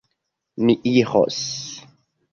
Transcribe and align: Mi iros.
Mi 0.63 0.77
iros. 0.93 1.39